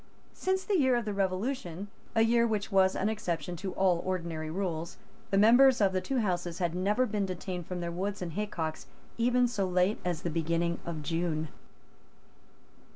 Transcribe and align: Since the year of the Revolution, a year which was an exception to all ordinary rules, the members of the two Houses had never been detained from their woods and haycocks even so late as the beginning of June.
Since 0.33 0.63
the 0.63 0.79
year 0.79 0.95
of 0.95 1.05
the 1.05 1.13
Revolution, 1.13 1.87
a 2.15 2.23
year 2.23 2.47
which 2.47 2.71
was 2.71 2.95
an 2.95 3.07
exception 3.07 3.55
to 3.57 3.71
all 3.73 4.01
ordinary 4.03 4.49
rules, 4.49 4.97
the 5.29 5.37
members 5.37 5.79
of 5.79 5.93
the 5.93 6.01
two 6.01 6.17
Houses 6.21 6.57
had 6.57 6.73
never 6.73 7.05
been 7.05 7.27
detained 7.27 7.67
from 7.67 7.81
their 7.81 7.91
woods 7.91 8.19
and 8.19 8.33
haycocks 8.33 8.87
even 9.19 9.47
so 9.47 9.67
late 9.67 9.99
as 10.03 10.23
the 10.23 10.31
beginning 10.31 10.79
of 10.87 11.03
June. 11.03 11.49